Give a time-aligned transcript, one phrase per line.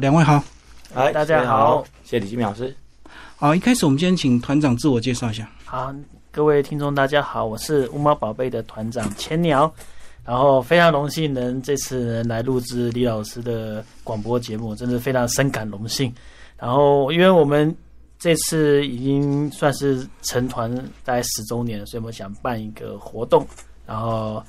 [0.00, 0.42] 两位好，
[0.92, 2.74] 嗨，大家好，谢谢李金明老师。
[3.36, 5.48] 好，一开始我们先请团长自我介绍一下。
[5.64, 5.94] 好，
[6.32, 9.72] 各位听众大家好，我是乌猫宝贝的团长千鸟，
[10.24, 16.12] 然后非常荣幸能这次能来录制李老师的广播节目，真的非常深感荣幸。
[16.58, 17.72] 然后因为我们
[18.18, 20.74] 这次已经算是成团
[21.04, 23.46] 大概十周年了，所以我们想办一个活动，
[23.86, 24.42] 然后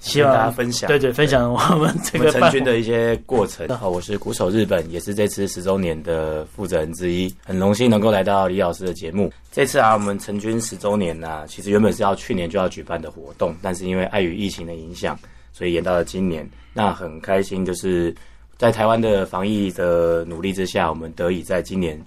[0.00, 3.66] 希望大家分享对对，分享我们这个成军的一些过程。
[3.66, 9.30] 大家好，我是鼓手日本，也是这次十周年的负责人之一，很荣幸能够来到李老师的节目。
[9.52, 15.18] 这次啊，我们成军十周年呢、其实原本是要去年就要举办的活动，但是因为碍于疫情的影响，
[15.52, 16.48] 所以延到了今年。
[16.72, 18.14] 那很开心，就是
[18.56, 22.00] 在台湾的防疫的努力之下，我们得以在今年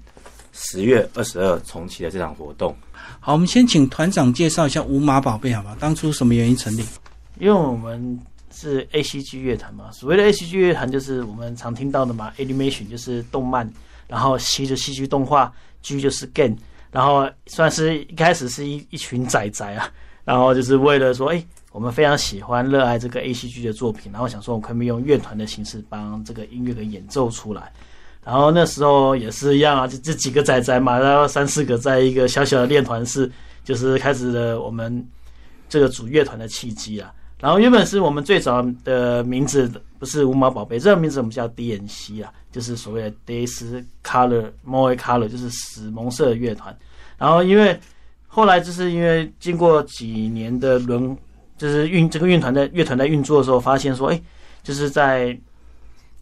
[0.54, 2.76] 十月二十二重启了这场活动。
[3.20, 5.78] 好，我们先请团长介绍一下五马宝贝，好吧？
[5.80, 6.84] 当初什么原因成立？
[7.41, 8.20] 因为我们
[8.54, 13.68] 是 A C G 乐团嘛，所谓的 A C G 乐团就是我们常听到的嘛，animation 就是动漫，
[14.08, 15.52] 然后 C 就戏剧动画
[15.82, 16.55] ，G 就是 game，
[16.91, 19.90] 然后算是一开始是一一群仔仔啊，
[20.24, 27.73] 然后就是为了说，哎，我们非常喜欢热爱这个 A C G 的作品，然后想说我们可以用乐团的形式帮这个音乐给演奏出来。
[28.23, 33.32] 然后那时候也是一样啊，就这几个仔仔嘛，然后三四个在一个小小的练团室，
[33.63, 35.04] 就是开始了我们
[35.68, 37.12] 这个组乐团的契机啊。
[37.42, 46.78] 然后原本是我们最早的名字不是无毛宝贝，这个名字我们叫 DNC 啊，就是所谓的 Days Color Moe Color，就是死蒙色乐团。
[47.18, 47.80] 然后因为
[48.28, 51.18] 后来就是因为经过几年的轮，
[51.58, 54.22] 就是运这个乐团在乐团在运作的时候，发现说，哎，
[54.62, 55.36] 就是在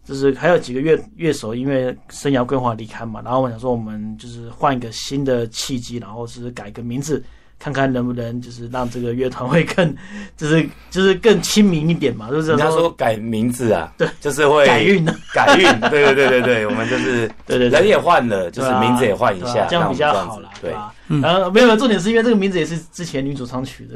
[0.06, 7.22] 就是还有几个乐乐手因为生涯规划离开嘛，然后我想说我们就是换一个新的契机，然后是改个名字。
[7.62, 9.94] 看看能不能就是让这个乐团会更，
[10.34, 20.94] 就是就是更亲民一点嘛，就是人家说改名字啊，对，就是会改运的，改运，对对对对对，我们就是对对对人也换了，就是名字也换一下，这样比较好啦，对吧？
[21.22, 23.86] 然后没有重点是因为这个名字也是之前女主唱取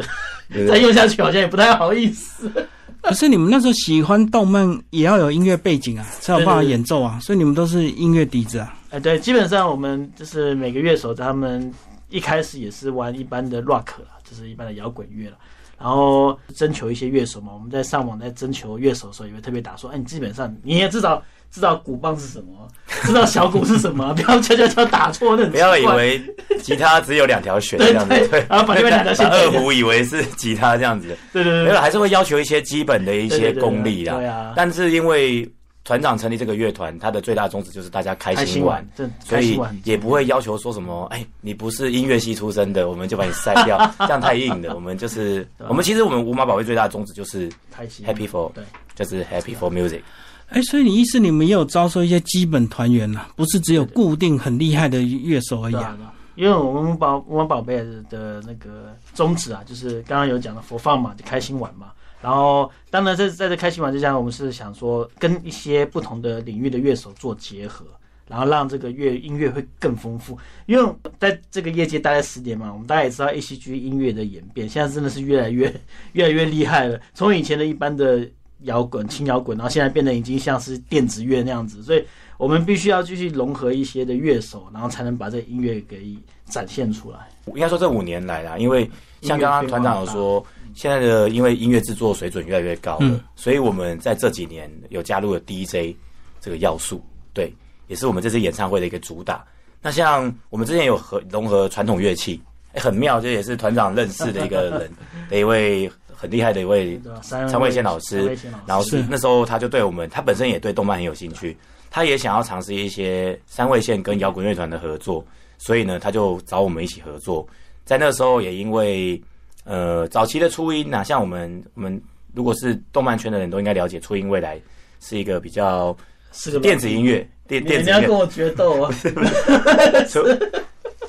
[0.52, 2.52] 的，再用下去好像也不太好意思。
[3.00, 8.74] 可是你们那时候喜欢动漫，也要有音乐背景啊，才有办法演奏啊，所以你们都是音乐底子啊。
[8.90, 11.72] 哎，对，基本上我们就是每个乐手他们。
[12.08, 15.36] 一开始也是玩一般的 rock 啦，就是一般的摇滚乐了。
[15.76, 21.20] 然后征求一些乐手嘛，我们在上网在征求乐手的时候，也会特别打说：哎，你基本上你也至少
[21.50, 22.68] 知道鼓棒是什么，
[23.02, 25.44] 知道小鼓是什么，不要悄悄悄打错那。
[25.50, 26.22] 不要以为
[26.62, 34.14] 吉他只有两条弦这样子，对，然后把另外两条弦 二胡以为是吉他这样子，对对对，没有，还是会要求一些基本的一些功力啦。
[34.14, 35.46] 对啊，但是因为。
[35.84, 38.82] 团长成立这个乐团，他的最大宗旨就是大家开心玩，
[39.22, 44.74] 所以也不会要求说什么，哎，你不是音乐系出身的，我们就把你筛掉， 这样太硬了。
[44.74, 48.64] 我们就是，我们其实我们五马宝贝最大的宗旨就是开心，Happy for，对，
[48.94, 50.00] 就是 Happy for music。
[50.48, 55.96] 哎，所以你意思你们也有招收一些基本团员呐，不是只有固定很厉害的乐手而已啊？
[56.36, 57.76] 因为我们宝我们宝贝
[58.08, 61.88] 的那个宗旨啊，就是刚刚有讲的佛放嘛，就开心玩嘛。
[62.24, 67.84] 然后，当然在在这开心玩之下，我们是想说跟一些不同的领域的乐手做结合，
[68.26, 70.38] 然后让这个乐音乐会更丰富。
[70.64, 75.70] 因为在这个业界待了十年嘛，我们大家也知道 A C G 音乐的演变，现在真的是越来越
[76.14, 76.98] 越来越厉害了。
[77.12, 78.26] 从以前的一般的
[78.60, 82.02] 摇滚、轻摇滚，然后现在变得已经像是电子乐那样子，所以
[82.38, 87.18] 我们必须要继续融合一些的乐手，然后才能把这音乐给展现出来。
[87.48, 88.90] 应该说这五年来啦，因为
[89.20, 90.42] 像刚刚团长有说。
[90.74, 95.96] 现在的因为音乐制作水准越来越高了，所以我们在这几年有加入了 DJ
[96.40, 97.02] 这个要素，
[97.32, 97.52] 对，
[97.86, 99.44] 也是我们这次演唱会的一个主打。
[99.80, 102.40] 那像我们之前有和融合传统乐器，
[102.72, 104.90] 哎，很妙，这也是团长认识的一个人
[105.30, 108.36] 的一位很厉害的一位三位线老师。
[108.66, 111.56] 然后是那时候他就对我们，他本身也对动漫很有兴趣，
[111.90, 115.24] 他也想要尝试一些三位线跟摇滚乐团的合作，
[115.58, 117.46] 所以呢，他就找我们一起合作。
[117.84, 119.22] 在那时候也因为。
[119.64, 122.00] 呃，早期的初音呐，像我们我们
[122.34, 124.60] 如果是动漫圈的人都应该了解，初音未来
[125.00, 125.96] 是一个比较
[126.32, 127.98] 是电子音乐，电电子音乐。
[127.98, 128.92] 你要跟我决斗啊！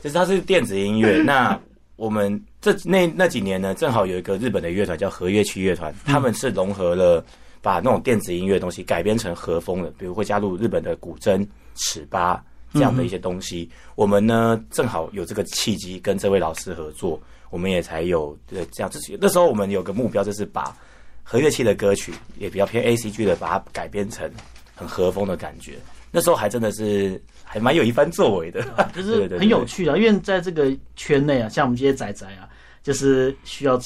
[0.02, 1.22] 其实它是电子音乐。
[1.24, 1.60] 那
[1.96, 7.26] 我们这那那几年呢，正好有一个日本的乐团叫和乐器乐团，他们是融合了
[7.62, 12.42] 把那种电子音乐东西改编成和风的，比如会加入日本的古筝、尺八
[12.76, 13.68] 这样的一些东西。
[13.96, 17.20] 我们呢，正好有这个契机跟这位老师合作。
[17.52, 20.76] 我们也才有对这样，就是那时候我们有个目标，就是把
[21.24, 24.30] 和乐器的歌曲也比较偏 A C G 的，把它改编成
[24.76, 25.76] 很和风的感觉。
[26.12, 28.62] 那时候还真的是还蛮有一番作为的，
[28.94, 29.98] 就是很有趣的。
[29.98, 32.50] 因为在这个圈内啊，像我们这些仔仔啊，
[32.84, 33.80] 就是需要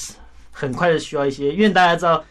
[0.50, 2.24] 很快的需要一些，因为大家知道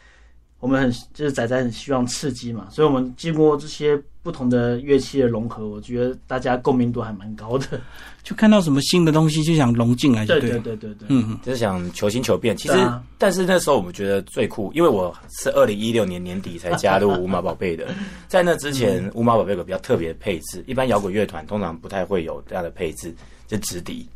[0.60, 7.80] 我们很就是仔仔很希望刺激嘛，所以我们经过这些不同的乐器的融合，我觉得大家共鸣度还蛮高的。
[8.22, 12.56] 就看到什么新的东西就想融进来，对对对对对对，嗯嗯，就是想求新求变。
[12.56, 17.88] 其实，啊但是那时候我们觉得最酷，因为我是二零一六年年底才加入 五马宝贝的，
[18.28, 23.16] 在那之前，五马宝贝有个比较特别的配置，一般摇滚乐团通常不太会有这样的配置，
[23.48, 24.08] 就直笛。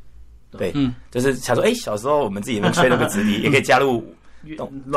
[0.51, 4.06] 对，嗯就是想说，哎、小时候我们自己能吹那个直笛， 也可以加入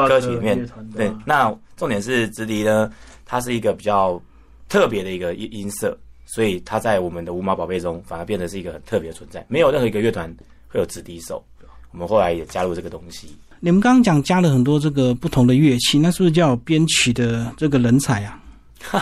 [0.08, 2.90] 歌曲里面对，那重点是直笛呢，
[3.24, 4.20] 它是一个比较
[4.68, 9.44] 特别的一个音音色，所以它在我们的五马宝贝中反而变得是一个很特别的存在。
[9.48, 10.34] 没有任何一个乐团
[10.68, 11.44] 会有直笛手，
[11.92, 13.28] 我们后来也加入这个东西。
[13.60, 18.38] 你们刚刚讲加了很多这个不同的乐器，那是不是叫有编曲的这个人才啊？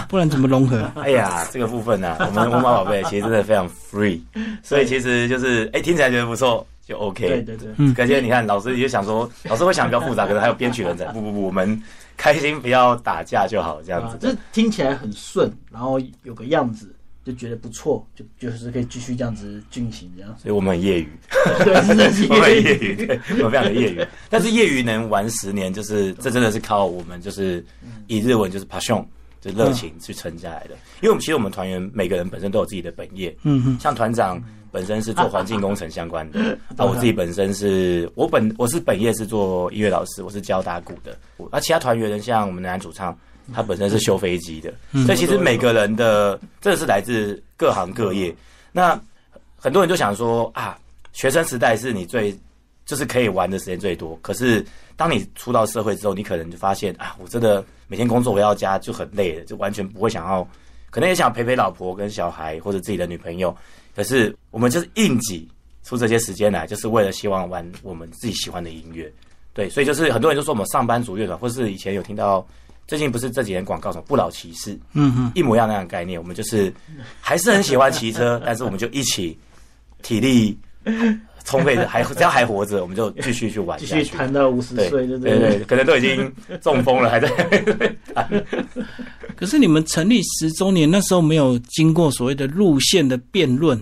[0.08, 0.90] 不然怎么融合？
[0.96, 4.20] 哎呀，这个部分呢、我们五马宝贝其实真的非常 free，
[4.62, 7.26] 所以其实就是哎、听起来觉得不错就 OK。
[7.26, 11.06] 对对对，嗯可是你看，老师也想说， 老师会想比较复杂，可能还有编曲人才。
[11.12, 11.80] 不不不，我们
[12.16, 16.94] 开心不要打架就好，这样子，啊这听起来很顺，然后有个样子，
[17.24, 20.36] 就觉得不错，就就是可以继续这样子进行这样。
[20.38, 21.08] 所以我们很业余。
[21.64, 24.06] 对，真 的是我们很业余，对，我们非常的业余。
[24.28, 27.64] 但是业余能玩十年，就是这真的是靠我们就是
[28.06, 29.04] 以日文就是 passion，
[29.52, 30.74] 就是热情去撑下来的。
[31.00, 34.42] 因为我们其实我们团员每个人本身都有自己的本业，嗯哼，像团长
[34.72, 36.40] 本身是做环境工程相关的，
[36.76, 41.16] 啊，我自己本身是我本我是本业是做音乐老师，我是教打鼓的。
[41.52, 43.16] 那其他团员像我们的男主唱，
[43.52, 44.72] 他本身是修飞机的，
[45.04, 48.34] 所以其实每个人的真的是来自各行各业。
[48.72, 49.00] 那
[49.56, 50.76] 很多人就想说啊，
[51.12, 52.36] 学生时代是你最
[52.84, 54.64] 就是可以玩的时间最多，可是
[54.96, 60.46] 当你出到社会之后，你可能就发现啊，我真的每天工作回到家就很累了，就完全不会想要，
[60.90, 63.56] 可能也想陪陪老婆跟小孩或者自己的女朋友，
[63.96, 65.48] 可是我们就是硬挤
[65.82, 69.10] 出这些时间来，就是为了希望玩我们自己喜欢的音乐。
[69.52, 72.46] 对，所以就是很多人就说我们上班族乐团，或是以前有听到
[72.86, 76.20] 最近不是这几年广告什么不老骑士，嗯哼，一模一样那样的概念。
[76.20, 76.74] 我们就是
[77.20, 79.38] 还是很喜欢骑车，但是我们就一起
[80.02, 80.58] 体力
[81.44, 83.86] 充沛的，还只要还活着，我们就继续去玩继。
[83.86, 87.28] 续谈到五十岁，对对对，可能都已经中风了，还在
[88.14, 88.44] 弹。
[89.36, 93.78] 可是你们成立十周年那时候没有经过所谓的路线的辩论，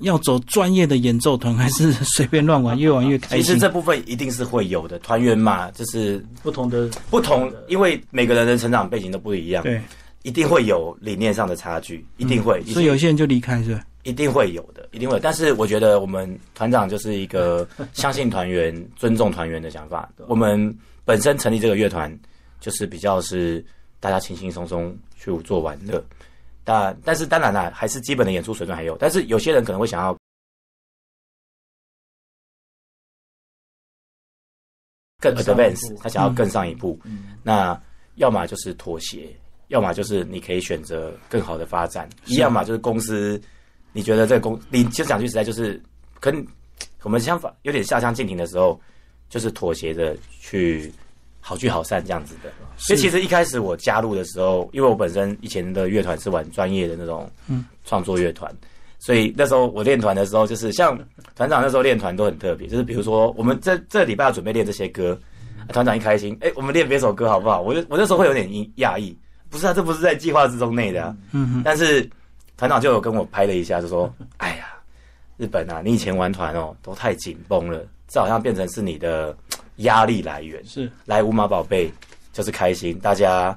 [0.00, 3.44] 要走专业的演奏团，还是随便乱玩，越玩越开心？
[3.44, 9.80] 其实这部分一定是会有的，团员嘛，就是不同的不同，因为每个人的成长背景都不一样，对，
[10.22, 13.80] 一定会有理念上的差距，一定会，所以有些人就离开，是吧？
[14.04, 15.20] 一定会有的，一定会有。
[15.20, 20.08] 但是我觉得我们团长就是一个 相信团员、尊重团员的想法。
[20.28, 20.74] 我们
[21.04, 22.16] 本身成立这个乐团，
[22.60, 23.64] 就是比较是
[24.00, 26.02] 大家轻轻松松去做玩乐。
[26.62, 28.96] 但但是当然啦，还是基本的演出水准还有。
[28.96, 30.16] 但是有些人可能会想要
[35.20, 36.98] 更 advance，他想要更上一步。
[37.04, 37.78] 嗯那
[38.16, 39.34] 要么就是妥协，
[39.68, 43.40] 要么就是你可以选择更好的发展，是要么就是公司
[43.94, 45.80] 你觉得这个公，你就讲句实在，就是
[46.20, 46.46] 跟
[47.02, 48.78] 我们相反，有点下乡进庭的时候，
[49.30, 50.92] 就是妥协的去
[51.40, 52.50] 好聚好散这样子的。
[52.76, 58.52] 所以其实一开始我加入的时候，因为我本身以前的乐团是玩专业的那种嗯创作乐团，
[58.98, 60.98] 所以那时候我练团的时候，就是像
[61.36, 65.16] 团长那时候练团都很特别，就是比如说我们这这礼拜要准备练这些歌，
[65.68, 67.60] 团长一开心，哎、我们练别首歌好不好？
[67.60, 69.16] 我就我那时候会有点讶讶异，
[69.50, 71.16] 不是啊，这不是在计划之中内的啊。
[71.32, 72.08] 嗯哼，但是
[72.56, 74.68] 团长就有跟我拍了一下，就说：“哎呀，
[75.36, 79.36] 日本啊，你以前玩团哦都太紧绷了，这好像变成是你的
[79.76, 80.64] 压力来源。
[80.64, 81.92] 是来五马宝贝
[82.32, 83.56] 就是开心，大家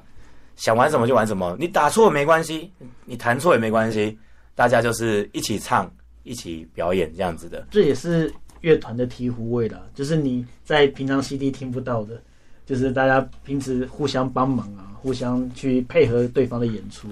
[0.56, 2.72] 想玩什么就玩什么，你打错也没关系，
[3.04, 4.18] 你弹错也没关系，
[4.56, 5.88] 大家就是一起唱、
[6.24, 7.64] 一起表演这样子的。
[7.70, 12.20] 这也是乐团的醍醐味啦，就是你在平常 CD 听不到的，
[12.66, 17.06] 就是大家平时互相帮忙啊，互相去配合对方的演出。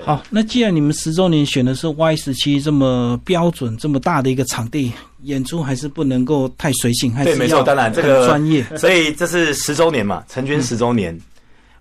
[0.00, 0.22] 好。
[0.30, 8.64] 那既然你们十周年选的是 Y 十七这么标准、这么大的一个场地，演出还是不能够太随性，还是对没错当然这个专业。
[8.76, 11.18] 所以这是十周年嘛，成军十周年，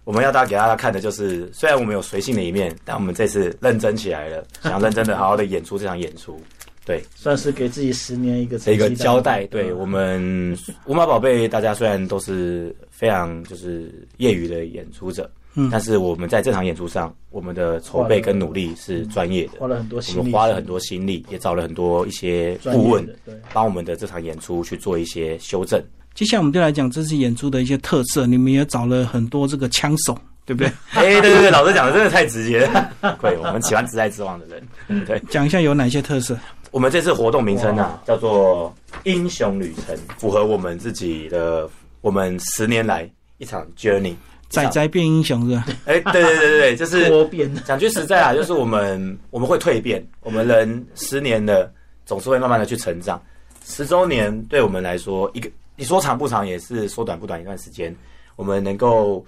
[0.03, 6.39] 我们要大家给大家看的就是，虽然我们有随性的一面，但我们这次认真起来了， 想认真的好好的演出这场演出。
[6.83, 23.35] 对，算是给自己十年一个一个交代，对我们五马宝贝，大家虽然都是非常就是业余的演出者，嗯但是我们在这场演出上，我们的筹备跟努力是专业的，花了很多我心力，们花了很多心力，也找了很多一些顾问，对。
[23.53, 25.81] 帮我们的这场演出去做一些修正。
[26.13, 30.71] 接下来我们就来讲这次演出的一些特色，你们也找了很多这个枪手，对不对？
[30.91, 32.91] 哎、对对对，老师讲的真的太直接了。
[33.21, 35.05] 对，我们喜欢直来直往的人。
[35.05, 36.37] 对，讲一下有哪些特色？
[36.71, 44.13] 我们这次活动名称啊，叫做“英雄旅程”，符合我们自己的我们十年来一场 journey。
[44.51, 45.65] 仔仔变英雄是吧？
[45.85, 51.71] 哎，对对对对对， 就是多变，讲句实在啊，就是我们我们会蜕变，我们人十年的
[52.05, 53.19] 总是会慢慢的去成长。
[53.65, 57.95] 十周年对我们来说，一个你说长不长，也是说短不短一段时间，
[58.35, 59.25] 我们能够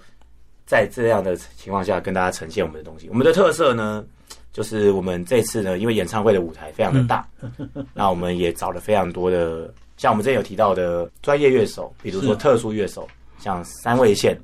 [0.66, 3.08] 在这样的情况下跟大家呈现我们的东西。
[3.08, 4.04] 我们的特色呢，
[4.52, 7.26] 就是我们这次呢，因为演唱会的舞台非常的大，
[7.94, 14.38] 那我们也找了非常多的，像我们之前有提到的专业乐手，比如说特殊乐手，像三位线。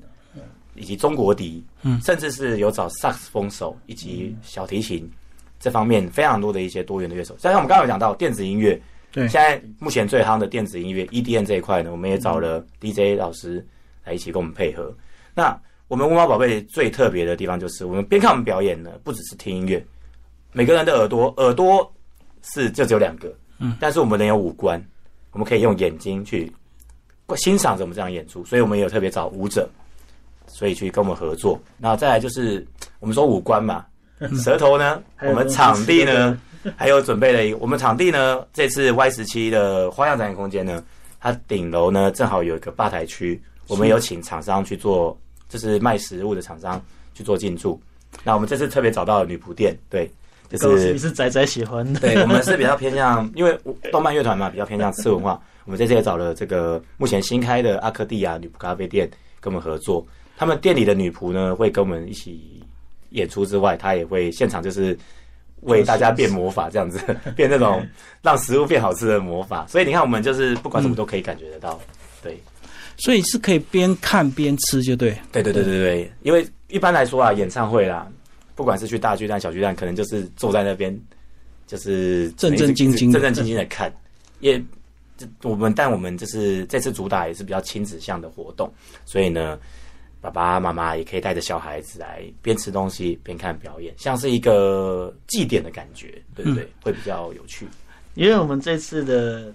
[0.81, 5.09] 以及中国笛，嗯甚至是有找萨克斯风手以及小提琴
[5.61, 7.37] 这方面非常多的一些多元的乐手。
[7.39, 8.81] 像我们刚刚有讲到电子音乐，
[9.13, 13.65] 对现在目前最夯的电子音乐 EDM 这一块呢，我们也找了 DJ 老师
[14.05, 14.93] 来一起跟我们配合。
[15.35, 15.57] 那
[15.87, 19.85] 我们乌猫宝贝最特别的地方就是，我们边看我们表演呢，不只是听音乐，
[20.53, 21.93] 每个人的耳朵耳朵
[22.43, 24.83] 是就只有两个，嗯，但是我们人有五官，
[25.33, 26.51] 我们可以用眼睛去
[27.37, 29.69] 欣赏着我们这样演出，所以我们也有特别找舞者，
[30.53, 31.59] 所以去跟我们合作。
[31.79, 32.67] 那再来就是
[32.99, 33.85] 我们说五官嘛，
[34.43, 36.39] 舌头呢，我们场地呢，
[36.77, 40.83] 还有准备了一个，我们场地呢，这次 Y 十七的花样展演空间呢，
[41.19, 46.83] 它顶楼呢正好有一个吧台区，我们有请厂商去做，就是卖食物的厂商
[47.15, 47.81] 去做进驻。
[48.25, 50.11] 那我们这次特别找到了女仆店，对，
[50.51, 53.59] 就是是仔仔喜欢的，对 我们是比较偏向，因为
[53.93, 55.41] 动漫乐团嘛，比较偏向次文化。
[55.65, 59.09] 我们这次也找了这个目前新开的阿克蒂亚女仆咖啡店
[59.41, 60.05] 跟我们合作，
[60.41, 62.63] 他们店里的女仆呢会跟我们一起
[63.11, 64.99] 演出之外，她也会现场就是
[65.61, 66.99] 为大家变魔法，这样子
[67.37, 67.87] 变那种
[68.23, 69.67] 让食物变好吃的魔法。
[69.67, 71.79] 所以你看，我们就是不管什么都可以感觉得到。
[72.23, 72.41] 对，
[72.97, 75.11] 所以是可以边看边吃，就对。
[75.31, 78.11] 对对对对对，因为一般来说啊，演唱会啦，
[78.55, 80.99] 不管是去大巨蛋、小巨蛋，可能就是坐在那边，
[81.67, 83.93] 就是正正经经的正正经经的看。
[84.39, 84.59] 也，
[85.19, 88.73] 这我们但我们就是这次主打也是比较亲子向的活动，
[89.05, 89.59] 所以呢，
[90.21, 96.69] 爸爸妈妈也可以带着小孩子来边吃东西边看表演，像是一个祭典的感觉，对不对？
[96.83, 97.67] 会比较有趣。
[98.15, 99.53] 因为我们这次的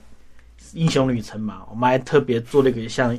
[0.74, 3.18] 英雄旅程嘛，我们还特别做了一个像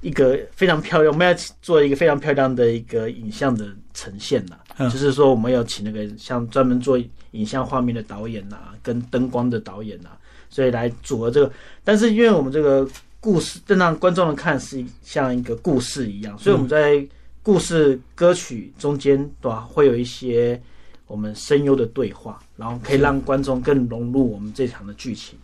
[0.00, 6.96] 一个非常漂亮，我们要做一个非常漂亮的一个影像的呈现呐、嗯就是说我们要请那个像专门做
[7.32, 10.10] 影像画面的导演呐、跟灯光的导演呐、
[10.48, 11.52] 所以来组合这个。
[11.82, 12.88] 但是因为我们这个
[13.20, 17.06] 故事，正让观众们看是像一个故事一样，所以我们在
[17.42, 20.60] 故事歌曲中间对吧，会有一些
[21.06, 25.38] 我们声优的对话，然后可以让观众更融入我们这场的剧情。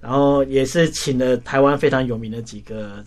[0.00, 3.02] 然后也是请了台湾非常有名的几个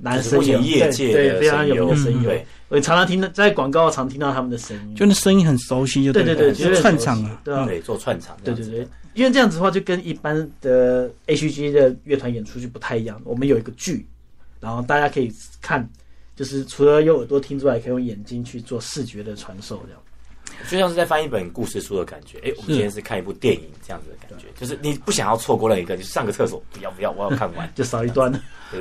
[0.00, 7.40] 男就是目声优，业界对对非常的声优有名的声优，对，我常常听到在广告常听到他们的声音，就那声音很熟悉，就对对对对，就就是是串场啊。
[7.44, 13.20] 对啊，对，做串场对对对，因为这样子的话，就跟一般的 H G 的乐团演出就不太一样。
[13.24, 14.06] 我们有一个剧，
[14.60, 15.88] 然后大家可以看，
[16.34, 20.00] 就是除了用耳朵听之外，可以用眼睛去做视觉的传授，这样。
[20.68, 22.38] 就像是在翻一本故事书的感觉。
[22.44, 27.70] 哎、我们今天是看一部电影这样子的感觉，就是你不想要错过那一个，就上个厕所，不要不要，我要看完。
[27.74, 28.32] 就少一段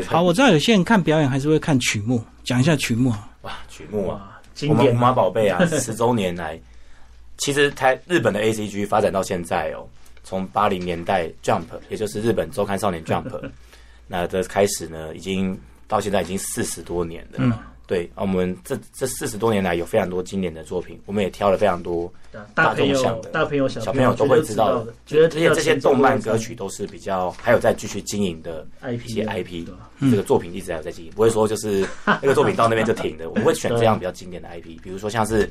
[0.07, 3.29] 好，我知道有些人看表演还是会看曲目，讲一下曲目啊。
[3.41, 6.59] 哇，曲目啊，哇，经典我们五马宝贝啊，十周年来，
[7.37, 9.87] 其实台日本的 A C G 发展到现在哦，
[10.23, 13.31] 从八零年代 Jump，也就是日本周刊少年 Jump，
[14.07, 17.37] 那的开始呢，已经到现在已经四十多年了。
[17.37, 17.53] 嗯
[17.89, 22.13] 对，啊我们这这四十多年来有非常多经典的作品，我们也挑了非常多
[22.53, 29.67] 大众向的、大朋友、小小朋友都会知道的，觉得而且这些动漫歌曲都是比较还有在继续经营的 IP 一些 IP，
[30.11, 33.27] 这个作品一直还有在经营，不会说就是那个作品到那边就停的。
[33.27, 35.49] 我们会选这样比较经典的 IP，比如说像是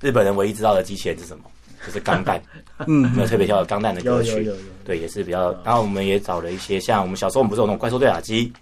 [0.00, 1.42] 日本人唯一知道的机器人是什么，
[1.84, 2.40] 就是钢弹，
[2.86, 4.48] 嗯没有特别挑的钢弹的歌曲，
[4.84, 5.50] 对，也是比较。
[5.64, 8.52] 然后我们也找了一些像我们小时候我们不是有那种怪兽对打机，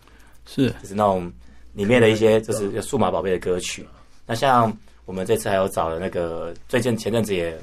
[0.46, 1.30] 是就是那种
[1.74, 3.86] 里面的一些就是有数码宝贝的歌曲。
[4.26, 4.72] 那像
[5.04, 7.56] 我们这次还有找了那个最近前阵子也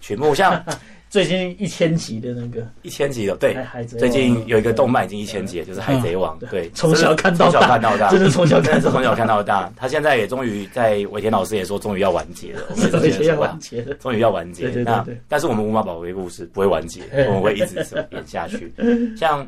[0.00, 0.62] 曲目，像
[1.10, 6.38] 最近一千集的那个一千集的，对最近有一个动漫已经一千集了，就是《海贼王》。
[6.50, 9.72] 对，从小看到从小大，看到大，真的从小看到真的是从小看到大。
[9.76, 12.62] 他现在也终于在尾田老师也说，终于要完结了。
[12.70, 13.94] 我们大，也而且要完结了。
[13.94, 14.68] 终于要完结。
[14.84, 18.72] 那但是我们五马宝贝故事不会完结， 我们会一直演下去。
[19.16, 19.44] 像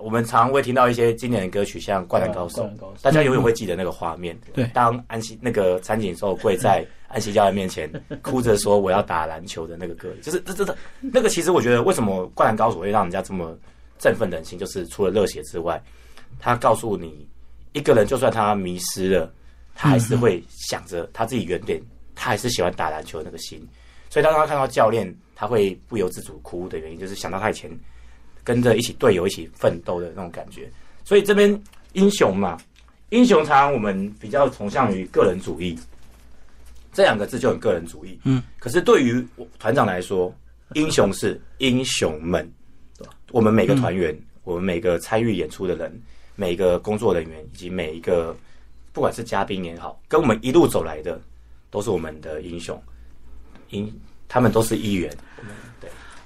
[0.00, 2.68] 我们常会听到一些经典的歌曲，像《灌篮高手
[3.02, 4.38] 大家永远会记得那个画面。
[4.52, 7.90] 对当安西那个苍井寿跪在安西教练面前，
[8.22, 11.28] 哭着说我要打篮球的那个歌，就是这这、这那个。
[11.28, 13.56] 其实我觉得，为什么《灌篮高手》会让人家这么
[13.98, 15.82] 振奋人心，就是除了热血之外，
[16.38, 17.28] 他告诉你，
[17.72, 19.32] 一个人就算他迷失了，
[19.74, 21.80] 他还是会想着他自己原点，
[22.14, 23.66] 他还是喜欢打篮球的那个心。
[24.10, 27.70] 所以当他看到教练，他会不由自主哭的原因，就是想到他以前
[28.48, 30.70] 跟着一起队友一起奋斗的那种感觉。
[31.04, 31.62] 所以这边
[31.92, 32.56] 英雄嘛，
[33.10, 35.78] 英雄常常我们比较崇尚于个人主义，
[36.94, 38.18] 这两个字就很个人主义。
[38.24, 40.34] 嗯，可是对于我团长来说，
[40.72, 42.50] 英雄是英雄们，
[43.32, 46.00] 我们每个团员，我们每个参与演出的人，
[46.34, 48.34] 每个工作人员，以及每一个
[48.94, 51.20] 不管是嘉宾也好，跟我们一路走来的，
[51.68, 52.82] 都是我们的英雄，
[53.68, 53.92] 英
[54.26, 55.14] 他们都是一员。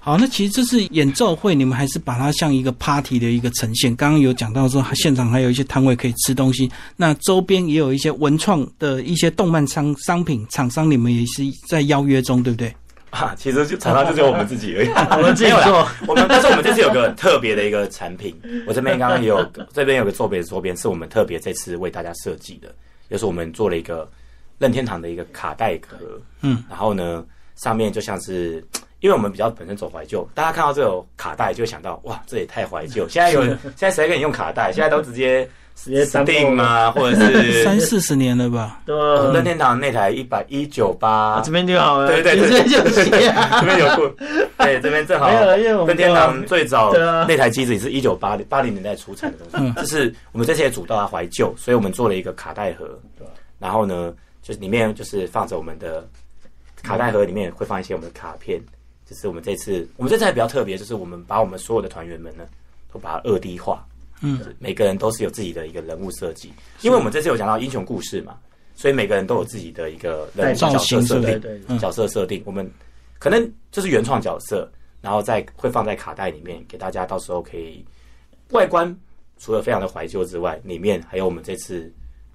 [0.02, 3.94] 对，好，那其实这次演奏会，你们还是把它像一个 party 的一个呈现。
[3.94, 12.75] 刚刚有讲到说，现场还有一些摊位可以吃东西，那周边也有一些文创的一些动漫商商品厂商，你们也是在邀约中，对不对？
[13.11, 15.87] 啊，其实就常常就只有我们自己而已，我们自己做。
[16.09, 18.35] 我们但是我们这次有个很特别的一个产品，
[18.66, 22.75] 我这边刚刚也有这边有个周边的周边，是我们特别这次为大家设计的，
[23.09, 24.11] 就是我们做了一个
[24.59, 25.97] 任天堂的一个卡带壳，
[26.40, 28.66] 嗯，然后呢上面就像是。
[29.02, 33.06] 因为我们比较本身走怀旧，大家看到这种卡带就会想到，哇，这也太怀旧。
[33.09, 34.73] 现在有人，现在谁给你用卡带？
[34.73, 38.80] 现在都直接 直接 Steam 啊，或者是 三四十年了吧？
[38.87, 39.42] 对哦任吧？
[39.42, 43.59] 天堂那台一百一九八啊，这边就好了，对对对这边就写啊。
[43.61, 44.09] 这边有过，
[44.59, 46.92] 对，这边正好没有因为我们任天堂最早
[47.26, 52.97] 那台机子也是一九八零八零年代出产的东西，就是我们这次也主到它怀旧，所以我们做了一个卡带盒，
[53.59, 56.06] 然后呢，就是里面就是放着我们的
[56.82, 58.61] 卡带盒，里面会放一些我们的卡片，
[59.06, 62.44] 这是我们这次我们这次还比较特别，就是我们把我们所有的团员们呢
[62.92, 63.87] 都把它二 D 化，
[64.21, 68.38] 嗯，每个人都是有自己的一个人物设计，因为我们这次有讲到英雄故事嘛，
[68.75, 72.71] 所以每个人都有自己的一个人物角色设定角色设定，我们
[73.18, 77.85] 可能就是原创角色，然后再会放在卡带里面，给大家到时候可以
[78.50, 78.94] 外观
[79.38, 81.92] 除了非常的怀旧之外，里面还有我们这次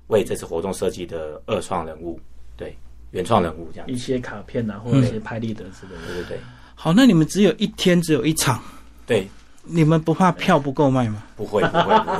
[0.07, 2.19] 为这次活动设计的二创人物，
[2.55, 2.75] 对
[3.12, 6.07] 原创人物这样一，些卡片啊，或者一些拍立得之类的。
[6.07, 6.39] 对对对
[6.79, 8.62] 好，那你们只有一天，只有一场，
[9.07, 9.27] 对，
[9.63, 11.24] 你们不怕票不够卖吗？
[11.36, 12.12] 不会不会不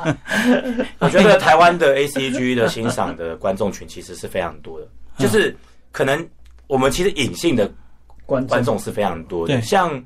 [0.00, 0.16] 会，
[1.00, 4.86] 我觉得台湾的 A C G 的欣赏的观众群其实是非常多的，
[5.18, 5.54] 就是
[5.90, 6.24] 可能
[6.68, 7.68] 我们其实隐性的
[8.24, 8.78] 观观众。
[8.78, 9.54] 是非常多的。
[9.54, 9.60] 对。
[9.60, 10.00] 像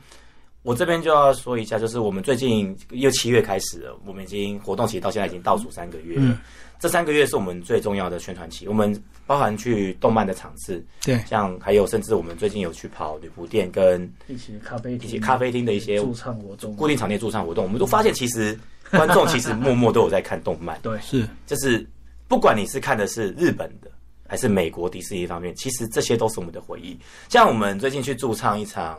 [0.62, 6.22] 我这边就要说一下，就是我们最近因为七月开始了，我们已经活动期到现在已经倒数三个月了。
[6.24, 6.38] 嗯
[6.80, 8.90] 这三个月是我们最重要的宣传期，我们
[9.26, 18.58] 包含去动漫的场次，对，像还有甚至我们最近有去跑旅服店跟一起咖啡一厅、些咖啡厅的一些驻唱活动，固定场内驻唱活动，我们都发现其实
[18.90, 20.80] 观众其实默默都有在看动漫。
[20.80, 21.86] 对是就是
[22.28, 23.90] 不管你是看的是日本的
[24.26, 26.98] 还是美国迪士尼方面，其实这些都是我们的回忆。
[27.28, 28.98] 像我们最近去驻唱一场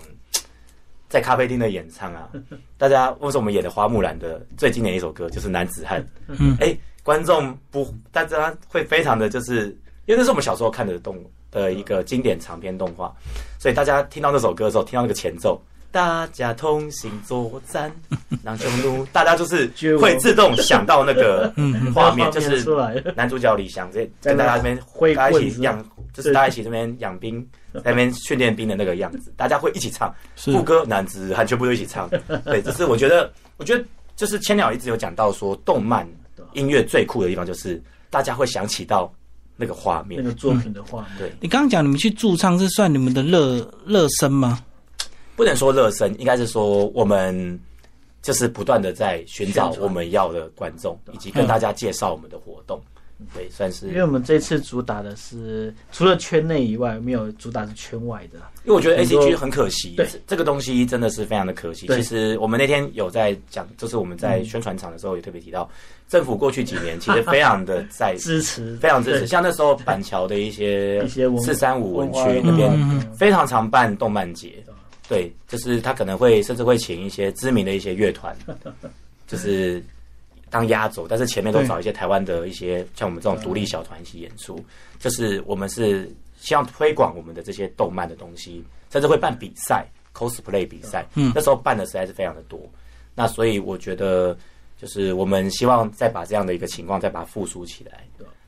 [1.12, 2.30] 在咖啡厅的演唱啊，
[2.80, 6.02] 大家为什么我们演的花木兰的最经典的一首歌就是男子汉？
[6.28, 9.66] 嗯哎、观众不，大家会非常的就是，
[10.06, 11.22] 因为那是我们小时候看的动
[11.52, 13.14] 的一个经典长篇动画，
[13.60, 15.62] 所以大家听到那首歌的时候，听到那个前奏。
[15.92, 17.92] 大家同行作战，
[18.44, 19.70] 狼匈奴，大家就是
[20.00, 21.54] 会自动想到那个
[21.94, 22.64] 画面，就是
[23.14, 27.46] 男主角李翔在跟大家这边挥大家棍一起养，就是大家一起这边养兵，
[27.84, 32.10] 在那边训练兵的那个样子，大家会一起唱是副歌，男子汉全部都一起唱。
[32.46, 33.84] 对，这是我觉得，我觉得
[34.16, 36.08] 就是千鸟一直有讲到说，动漫
[36.54, 39.12] 音乐最酷的地方就是大家会想起到
[39.56, 40.22] 那个画面。
[40.24, 41.10] 那个作品的画面。
[41.18, 44.60] 对，你刚刚讲你们去驻唱，是算你们的热热身吗？
[45.36, 47.60] 不能说热身，应该是说我们
[48.22, 52.80] 就是不断的在寻找我们要的观众，以及跟大家介绍我们的活动。
[53.34, 58.40] 对，算是因为我们这次主打的是除了圈内以外，没有主打是圈外的。
[58.64, 61.88] 因为我觉得 A C G 很可惜，对这个东西真的是非常的可惜。
[61.88, 65.68] 其实我们那天有在讲，就是我们在宣传场的时候也特别提到，
[66.08, 72.72] 政府过去几年其实非常的在 支持，非常支持，像那时候板桥的一些一些四三五文区那边
[73.18, 74.64] 非常常办动漫节，
[75.10, 78.36] 对，就是他可能会甚至会请一些知名的一些乐团，
[79.28, 79.84] 就是
[80.52, 84.64] 当压轴，但是前面都找一些台湾的一些像我们这种独立小团一起演出，
[85.00, 91.32] 就是我们是希望推广我们的这些动漫的东西，甚至会办比赛 cosplay 比赛，嗯。
[91.34, 92.60] 那时候办的实在是非常的多，
[93.16, 94.38] 那所以我觉得
[94.80, 98.04] 就是我们希望再把这样的一个情况再把它复苏起来。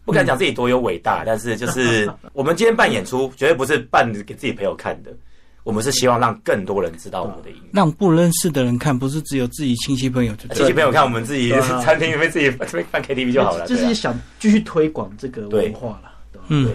[0.05, 5.15] 不敢讲自己多有伟大，但是就是我们今天办演出，绝对不是办给自己朋友看的，
[5.63, 7.69] 我们是希望让更多人知道我们的音乐。
[7.71, 10.35] 让不认识的人看，不是只有自己亲戚朋友。
[10.53, 11.51] 亲戚朋友看我们自己
[11.83, 16.11] 餐厅里面自己这边办 KTV 就好了，就是想继续推广这个文化了。
[16.31, 16.39] 对。
[16.39, 16.69] 吧嗯，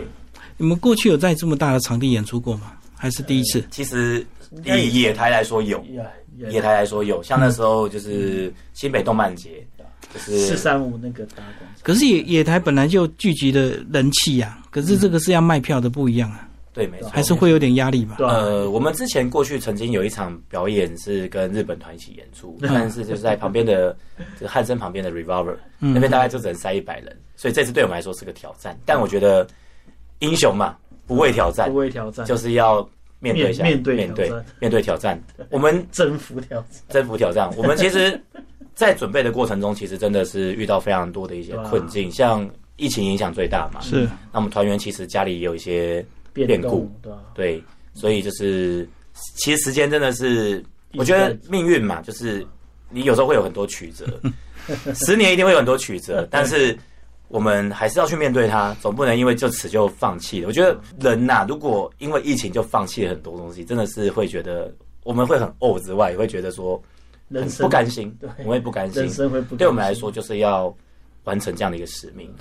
[0.56, 2.72] 你们过去有在这么大的场地演出过吗？
[2.96, 3.62] 还是第一次？
[3.70, 4.26] 其实
[4.64, 5.84] 以野台来说有，
[6.50, 9.64] 野台来说有，像那时候就是新北动漫节，
[10.12, 18.16] 就是四三五那个大广场，可是野野台本来就聚集的人气呀、可是这个是要卖票的，不一样啊，对，没错，还是会有点压力吧？
[18.20, 23.96] 呃，我们之前过去曾经有一场表演是跟日本团一起演出，但是就是在旁边的，
[24.38, 28.78] 这个汉森旁边的 Revolver 那边大概就只能塞一百人，所以这次对我们来说是个挑战。
[28.84, 29.46] 但我觉得
[30.20, 30.76] 英雄嘛，
[31.06, 35.20] 不畏挑战不，畏挑战，就是要面对一下，面面对面对面对挑战。
[35.50, 36.68] 我们 征服挑战。
[36.88, 38.20] 征服挑战，我们其实，
[38.74, 43.80] 在准备的过程中，其实真的是遇到非常多的一些困境，像疫情影响最大嘛。
[43.80, 47.18] 是那我们团员其实家里也有一些变变故，对吧？
[47.34, 47.62] 对，
[47.94, 48.88] 所以就是
[49.36, 50.64] 其实时间真的是，
[50.94, 52.46] 我觉得命运嘛，就是
[52.90, 54.06] 你有时候会有很多曲折，
[54.94, 56.76] 十年一定会有很多曲折，但是
[57.28, 60.48] 我们还是要去面对它，总不能因为就此就放弃了。
[60.48, 64.72] 我觉得人呐、如果因为疫情就放弃了很多东西，真的是会觉得
[65.04, 66.80] 我们会很怄之外，也会觉得说
[67.28, 69.12] 很人生不甘心对，我们会不甘心人。
[69.12, 70.74] 生会不对我们来说，就是要
[71.24, 72.32] 完成这样的一个使命。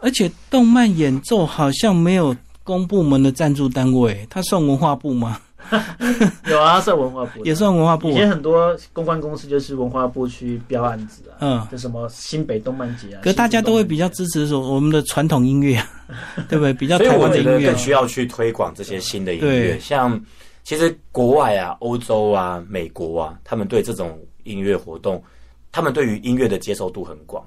[0.00, 2.36] 而且动漫演奏好像没有
[2.68, 5.40] 公部门的赞助单位，它算文化部吗？
[6.50, 8.14] 有啊，算文化部也算文化部以。
[8.14, 15.88] 前很多公关公司就是文化部去标案子啊，嗯就什么新北动漫节啊，可是大家都会比较支持说我们的传统音乐，啊
[16.46, 16.74] 对不对？
[16.74, 20.20] 比较台所以我湾的音乐更，需要去推广这些新的音乐，像
[20.62, 25.22] 其实国外啊、欧洲啊、美国啊，他们对这种音乐活动，
[25.72, 27.42] 他们对于音乐的接受度很广。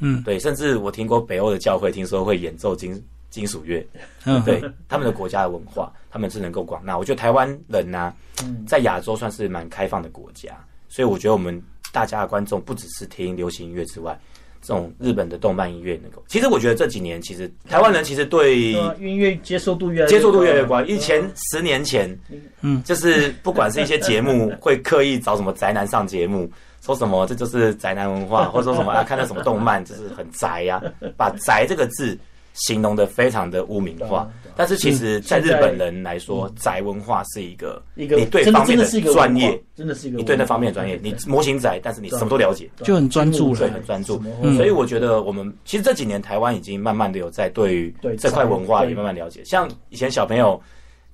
[0.00, 3.02] 嗯对，甚至我听过北欧的教会，听说会演奏金
[3.36, 3.86] 金属乐，
[4.24, 6.96] 嗯，对他们的国家的文化，他们是能够广纳。
[6.96, 8.10] 我觉得台湾人呐、
[8.42, 8.64] 嗯。
[8.66, 10.52] 在亚洲算是蛮开放的国家，
[10.88, 14.18] 所以我觉得我们大家的观众不只是听流行音乐之外，
[14.62, 16.24] 这种日本的动漫音乐能够。
[16.28, 20.68] 其实我觉得这几年，其实台湾人其实对音乐接受度越来接受度越来越高。
[20.70, 20.82] 高。
[20.84, 22.18] 以前十年前，
[22.62, 22.82] 嗯。
[22.84, 30.82] 就是不管是一些节目 会刻意找什么宅男上节目，说什么这就是宅男文化，或者说什么啊看到什么动漫就是很宅呀、
[31.16, 32.18] 把宅这个字
[32.56, 34.28] 形容的非常的污名化。
[34.58, 42.70] 但是其实，在日本人来说，宅文化是一个一个你对真的方面的真的是一个专业，，真的是一个你对那方面的专业，你模型宅，但是你什么都了解。
[42.82, 43.60] 就很专注了。
[43.60, 44.18] 对，很专注。
[44.56, 49.44] 所以我觉得我们其实这几年台湾已经慢慢的有在对于这块文化也慢慢了解。
[49.44, 50.58] 像以前小朋友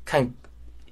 [0.05, 0.24] 看，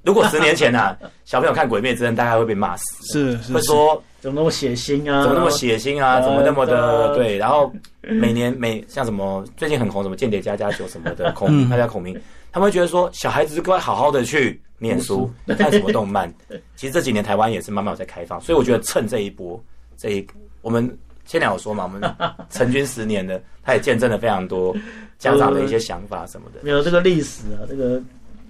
[0.03, 5.23] 如果十年前啊， 小朋友看《鬼灭之刃》，大概会被骂死，是是是，会说怎么那么血腥啊？
[5.23, 7.39] 怎么那么血腥啊，呃怎么那么的对对。
[7.39, 12.15] 然后每年每像什么最近很红什么《间谍加加酒》什么的 孔大家孔明，
[12.53, 16.33] 他们会觉得说小孩子就该好好的去念书，看什么动漫。
[16.77, 19.63] 其实这几年台湾也是慢慢有在开放，所以我觉得趁这一波，
[19.97, 20.27] 这一
[20.61, 22.15] 我们先两有说嘛，我们
[22.51, 24.77] 成军十年的，他也见证了非常多
[25.19, 26.61] 家长的一些想法什么的。
[26.63, 28.03] 没有这个历史啊，这个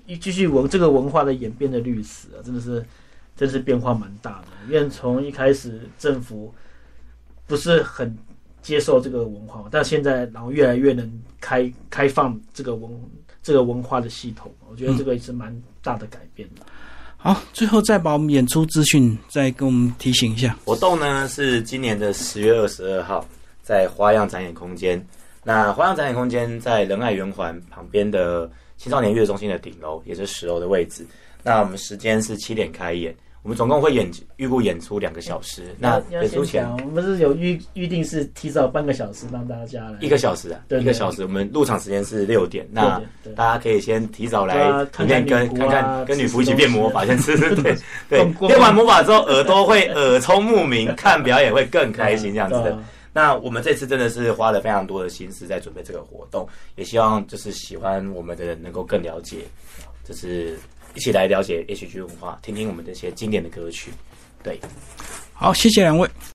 [0.07, 2.85] 一继续文这个文化的演变的历史啊，真的是
[3.41, 4.49] 真是变化蛮大的。
[4.69, 6.55] 因为从一开始政府
[7.47, 8.15] 不是很
[8.61, 12.93] 接受这个文化，但现在然后越来越能开开放这个文
[13.43, 15.51] 这个文化的系统，我觉得这个也是蛮
[15.83, 16.61] 大的改变的。
[17.17, 20.55] 好，最后再把我们演出资讯再跟我们提醒一下。
[20.67, 23.27] 活动呢是今年的十月二十二号，
[23.63, 25.03] 在花样展演空间。
[25.43, 31.07] 那花样展演空间在仁爱圆环旁边的青少年乐中心的顶楼，也是十楼的位置。
[31.43, 35.75] 那我们时间是七点开演，我们总共会演预估演出两个小时。
[35.79, 41.23] 那演出前，我们是有预预定是提早半个小时让大家来一个小时啊，对对一个小时。
[41.23, 43.01] 我们入场时间是六点，那
[43.35, 44.55] 大家可以先提早来
[44.99, 47.75] 里面跟看看女仆啊看看跟女仆一起变魔法，先吃吃对
[48.11, 52.79] 对变完魔法之后，耳朵会耳聪目明， 看表演会更开心，这样子的。
[53.13, 59.39] 那我们这次真的是花了非常多的心思在准备这个活动，也希望就是喜欢我们的人能够更了解，
[60.05, 60.57] 就是
[60.95, 63.91] 一起来了解 H G 文化，听听我们这些经典的歌曲。
[64.43, 64.59] 对，
[65.33, 66.09] 好，谢谢两位。